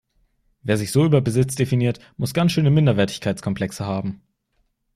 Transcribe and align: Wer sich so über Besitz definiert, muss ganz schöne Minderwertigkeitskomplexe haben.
Wer 0.63 0.77
sich 0.79 0.89
so 0.91 1.05
über 1.05 1.21
Besitz 1.21 1.53
definiert, 1.53 1.99
muss 2.17 2.33
ganz 2.33 2.53
schöne 2.53 2.71
Minderwertigkeitskomplexe 2.71 3.85
haben. 3.85 4.23